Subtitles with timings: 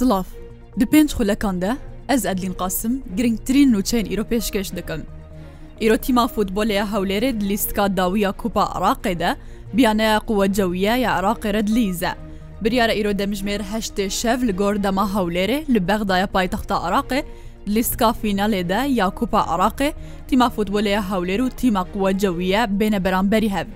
[0.00, 0.26] سلااف
[0.78, 1.70] Di pênc xulekkan de
[2.14, 5.00] ez Edlin qasim girngtirîn nûçeyên îro pêşkeş dikim.
[5.80, 9.36] Îrotîma futbolê hewlêrê di lîstka dawiya Kupa Iraqê de
[9.72, 12.08] biyaneya quwe cewiye ya Iraqê re dilîze.
[12.60, 17.22] Biryara îro demijmêr heştê şev li gor dema hewlêrê li bexdaya paytexta Iraqê
[17.68, 19.92] lîstka fînalê de ya Kupa Iraqê
[20.28, 23.66] tîma futbolê hewlêr û tîma quwe cewiye bêne beramberî hev.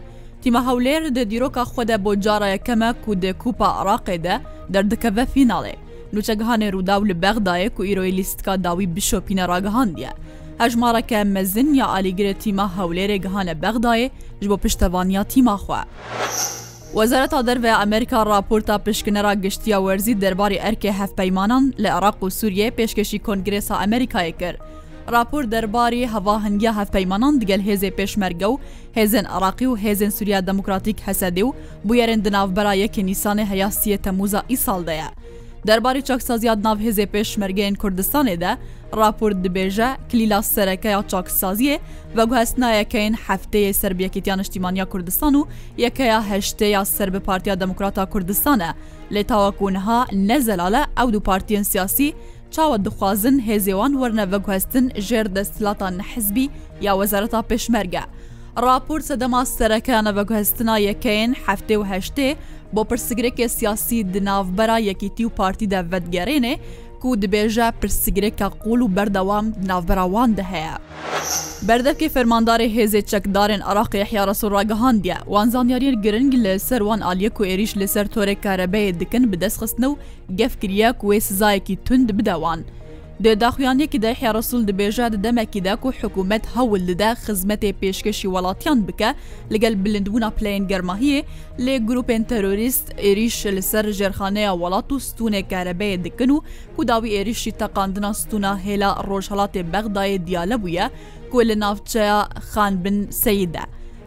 [0.42, 5.22] Tîma hewlêr di dîroka xwe de bo cara yekeme ku dê Kupa Iraqê de derdikeve
[5.36, 5.76] fînalê.
[6.16, 10.12] لوچەگەهانێ ڕوودا و لە بەغدایەک و ئیرۆی لیستکا داوی بشۆپینە ڕاگەهاندیە
[10.62, 14.08] هەژمارەکە مەزن یا ئالیگرێ تیما هەولێرێ گەهانە بەغدایێ
[14.42, 15.80] ژ بۆ پشتەوانیا تیماخوا.
[16.98, 23.24] وەزارەتا دەروێ ئەمریکا راپۆرتا پشکنەرا گشتیا وەرزی دەرباری ئەرکێ هەفپەیمانان لە عراق و سووریە پێشکەشی
[23.26, 24.60] کۆنگرێسا ئەمریکای کرد.
[25.16, 28.56] راپۆر دەرباری هەوا هەنگیا هەفپەیمانان دگەل هێزێ پێشمەرگە و
[28.96, 31.54] هێزن عراقی و هێزن سووریا دموکراتیک هەسەدێ و
[31.86, 35.08] بویێرن دناوبەرا یەکی نیسانێ هەیاسیە تەموزا ئیساڵدەیە.
[35.66, 38.52] دەرباری چاکسازیات ناوهێزێ پێشمەرگەین کوردستانێ دە
[39.00, 41.76] راپۆرت دبێژە کلیلا سەرەکەیا چاکسازیە
[42.16, 45.42] بە گوهستنایەکەین هەفتەیە سربیەکییان نیشتیمانیا کوردستان و
[45.84, 48.70] یەکەیە هەشتەیە سەر بە پارتیا دموکراتا کوردستانە
[49.14, 52.08] لێ تاواکوونها نەزەلالە ئەو دوو پارتیان سیاسی،
[52.54, 56.46] چاوە دخوازن هێزێوان وەرنە بەگوهستن ژێر دەستلاتان حزبی
[56.86, 58.04] یا وەزارەتا پێشمەرگە.
[58.66, 62.28] راپور سەدەما سەرەکانە بەگوهستنا یەکەین هەفتێ و هەشتێ
[62.74, 66.54] بۆ پرسیگرێکی سیاسی دناوبەرا یەکیتی و پارتی دەڤەتگەرێنێ
[67.00, 70.76] کو دبێژە پرسیگرێکە قوڵ و بەردەوام ناوبراوان دەهەیە.
[71.66, 77.72] بەردەکی فەرمانداری هێزێ چەکدارن عراقی حیارەس و ڕاگەهاندە وانزانیاریر گرنگ لە سەروان ئالیەک و عێریش
[77.80, 79.92] لەسەر تۆرێک کارەبەیە دکن بەدەستخستن و
[80.38, 82.60] گەفکریە کوێ سزایەکی تند بدەوان.
[83.24, 89.10] دێداخوایانێکی دای حێڕسول دەبێژە دەمەکیدا و حکوومەت هەول لدا خزمەتێ پێشکەشی وڵاتیان بکە
[89.52, 91.20] لەگەل بلندبوونا پلین گەرماهیە
[91.64, 96.38] لێ گروپێن تەرۆریست عێریش لەسەر ژێرخانەیە وڵات و ستونێک کارەبەیە دکن و
[96.76, 100.86] کوداوی عێریشی تەقاندنا ستونا هێلا ڕۆژهڵاتێ بەغدایە دیالە بووە
[101.32, 102.18] کۆ لە ناوچەیە
[102.50, 103.64] خان بن سەیدا.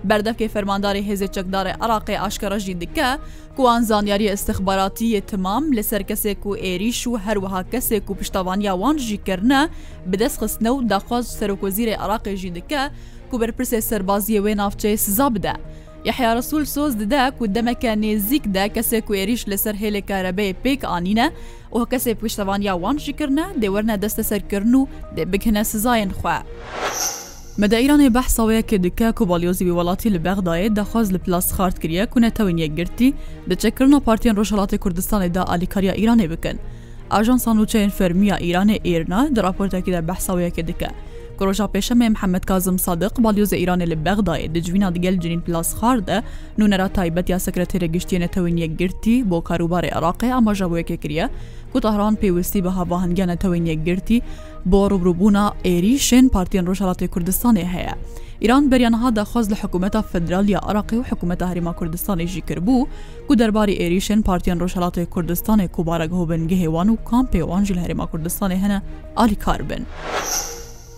[0.09, 3.09] بەردەفکی فەرمانداری هێزی چەکداری عراقی ئاشکەڕژی دیکە
[3.57, 9.61] کوان زانیاری استخباراتی تمام لەسەر کەسێک و عێریش و هەروەها کەسێک و پشتوانیاوان ژیکردە
[10.11, 12.81] بدەستخستنە و داخواز سەرۆکۆزیری عراقێژی دیکە
[13.33, 15.55] و بەرپرسێ سەربازیە وێ ناوچەی سزا بدە.
[16.09, 21.27] یحیارەسول سۆز ددا و دەمەکە نێزیکدا کەسێک و عێریش لەسەر هێلێک کارەبەیە پێک ئاینە
[21.73, 24.83] ئەو کەسێک پشتوانیا وانژیکردە دێوەرنە دەستە سەرکردن و
[25.15, 26.39] دێ بکەنە سزایەن خوێ.
[27.59, 33.15] مەدا ئیرانێ بەحساوەیە کە دکە کۆبالیۆزی وڵاتی لە بەغدایە دەخواز لە پلاس خارتکرە کوونەتەوە یەکگرتی
[33.49, 36.57] دەچەکردنە پارتیان ڕۆژهڵاتی کوردستانێدا ئالیکاریا ئیرانێ بکەن.
[37.13, 40.89] ئاژان سانوچەین فەرمیە ئیرانێ ئێرنا دراپۆرتێکی لە بەحساوەیەکە دکە.
[41.45, 46.07] Roja pêşemê Mehemed Kazim Sadiq balyozê İranê li Bexdayê di civîna digel cinîn plas xar
[46.07, 46.23] de
[46.57, 51.29] nûnera taybet ya sekretêrê giştiyên tewiniye girtî bo karûbarê Iraqê amajabûyekê kiriye
[51.73, 54.21] ku Tahran pêwistî bi havahangiyan tewiniye girtî
[54.65, 57.93] bo rûbrûbûna êrîşên Partiyan Rojhelatê Kurdistanê heye.
[58.45, 62.81] ایران بەریانها داخواز لە حکوومەتە فدرالیا عراقی و حکوومەتە هەریما کوردستانی ژی کردبوو
[63.29, 68.77] و دەرباری ئێریشن پارتیان ڕۆژهڵاتی کوردستانی کوبارەگەهۆ بنگە هێوان و کامپێوانژی لە هەریما کوردستانی هەنە
[69.21, 69.83] علی کار بن.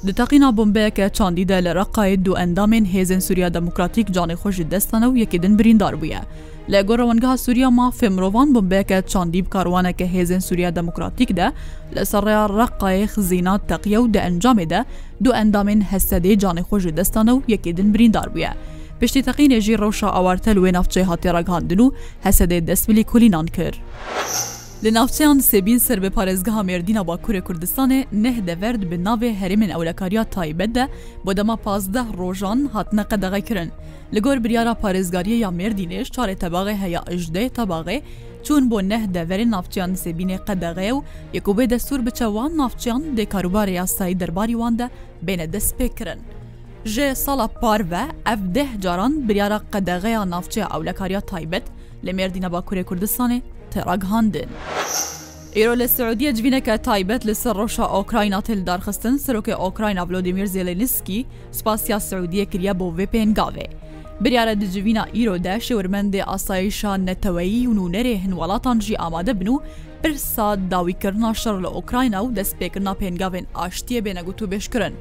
[0.07, 4.71] Di teqîna bombeyeke çandî de li Reqayê du endamên hêzên Sûriya Demokratîk canê xwe ji
[4.71, 6.19] destane û yekê din birîndar bûye.
[6.69, 11.51] Lê gorewengeha Sûriya ma fêmirovan bombeyeke çandî bi karwaneke hêzên Sûriya Demokratîk de
[11.95, 14.85] li serreya Reqayê xizîna teqiye û di encamê de
[15.23, 18.51] du endamên hesedê canê xwe ji destane û yekê din birîndar bûye.
[18.99, 21.91] Piştî teqînê jî rewşa awartel wê navçe hatê regihandin û
[22.23, 23.73] hesedê destbilî kulînan kir.
[24.83, 30.23] Li navçeyan sebîn ser bi parêzgeha Mêrdîna Bakurê Kurdistanê neh deverd bi navê herêmên ewlekariya
[30.23, 30.87] taybet de
[31.25, 33.71] bo dema pazdeh rojan hatine qedexe kirin.
[34.13, 38.01] Li gor biryara parêzgariye ya Mêrdînê çarê tebaê heya ejdê tebaê,
[38.43, 43.69] çûn bo neh deverên navçeyan sebînê qedexe û yekobê destûr bi çewan navçeyan dê karobarê
[43.71, 44.89] ya sayî derbarî wan de
[45.25, 46.19] bêne destpê kirin.
[46.85, 51.63] Ji sala parve ev deh caran biryara qedeğeya navçeya ewlekariya taybet
[52.05, 53.41] li Mêrdîna Bakurê Kurdistanê
[53.73, 54.49] تێڕگهاندن.
[55.57, 61.19] ئێرۆ لە سعودیە جوینەکە تایبەت لەسەر ڕۆژە ئۆکراین تلدارخستن سەرۆکی ئۆکراین ڤلۆدیمیر زیێلێنسکی
[61.57, 63.67] سپاسیا سعودیە کریە بۆ وپێنگاوێ.
[64.23, 69.61] بریارە دجوینە ئیرۆدە شێورمەندێ ئاساییشان نەتەوەیی ونونەرێ هەنوڵاتان ژی ئامادە بن و
[70.01, 74.93] پرسا داویکردنا شەڕ لە ئۆکراینە و دەستپێکردنا پێنگاوێن ئاشتیە بێنەگووت و بێشکردن.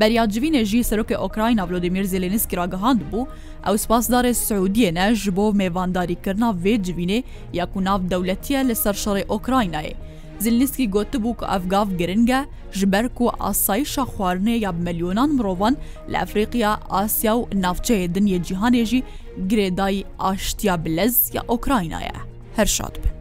[0.00, 3.28] بەریاجیینە ژی سەرۆکی ئۆکراین ڤلودیمیر زلێنسکی راگەهاند بوو
[3.66, 7.20] ئەو سپاسدارێ سعودیەنە ji بۆ مێوانداریکردنا وێ جوینێ
[7.58, 9.94] یاکو ناو دەولەتیە لەسەر شەڕێ ئۆکراینایە.
[10.44, 12.40] زلیسکی گوتبوو کە ئەفگاف گرنگە
[12.78, 15.74] ji ber ku asayişa xwarinê ya milyonan mirovan
[16.10, 16.72] li Efrîqiya
[17.02, 19.00] Asya û navçeyê dinyê cîhanê jî
[19.50, 22.12] girêdayî aştiya bilez ya Okrayna ye.
[22.56, 23.15] Her şad bin.